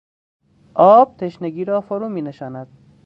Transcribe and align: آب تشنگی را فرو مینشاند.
آب 0.73 1.17
تشنگی 1.17 1.65
را 1.65 1.81
فرو 1.81 2.09
مینشاند. 2.09 2.67